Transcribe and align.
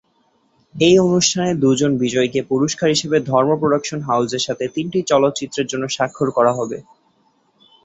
এই 0.75 0.95
অনুষ্ঠানের 0.99 1.55
দুজন 1.59 1.91
বিজয়ীকে 1.97 2.41
পুরস্কার 2.49 2.87
হিসেবে 2.89 3.17
ধর্ম 3.29 3.51
প্রোডাকশন 3.59 3.99
হাউসের 4.01 4.45
সাথে 4.47 4.65
তিনটি 4.75 4.99
চলচ্চিত্রের 5.11 5.69
জন্য 5.71 5.85
স্বাক্ষর 5.89 6.29
করা 6.37 6.51
হবে। 6.53 6.77